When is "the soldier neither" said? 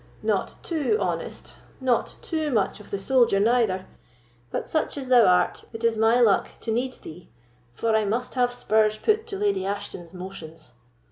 2.89-3.85